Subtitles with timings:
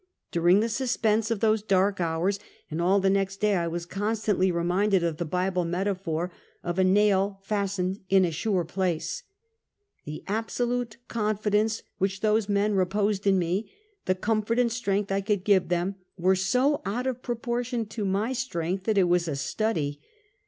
[0.31, 2.39] During the suspense of those dark hours,
[2.71, 6.31] and all the next day I was constantly reminded of the Bible metaphor
[6.63, 9.21] of "a nail fastened in a sure place."
[10.05, 13.69] The absolute confidence which those men reposed in me,
[14.05, 18.33] the comfort and strength I could give them, were so out of proportion to my
[18.33, 20.01] strength that it was a study.